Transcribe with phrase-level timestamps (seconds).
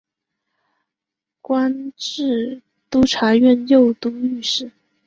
[1.43, 4.71] 官至都察院右都御史。